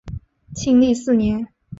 [0.55, 1.49] 庆历四年。